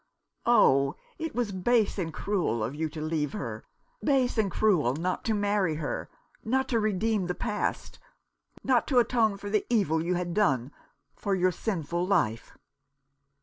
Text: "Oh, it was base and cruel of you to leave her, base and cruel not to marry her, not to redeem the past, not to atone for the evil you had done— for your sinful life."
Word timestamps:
"Oh, 0.47 0.95
it 1.19 1.35
was 1.35 1.51
base 1.51 1.99
and 1.99 2.11
cruel 2.11 2.63
of 2.63 2.73
you 2.73 2.89
to 2.89 2.99
leave 2.99 3.33
her, 3.33 3.63
base 4.03 4.35
and 4.39 4.49
cruel 4.49 4.95
not 4.95 5.23
to 5.25 5.35
marry 5.35 5.75
her, 5.75 6.09
not 6.43 6.67
to 6.69 6.79
redeem 6.79 7.27
the 7.27 7.35
past, 7.35 7.99
not 8.63 8.87
to 8.87 8.97
atone 8.97 9.37
for 9.37 9.51
the 9.51 9.63
evil 9.69 10.03
you 10.03 10.15
had 10.15 10.33
done— 10.33 10.71
for 11.15 11.35
your 11.35 11.51
sinful 11.51 12.03
life." 12.03 12.57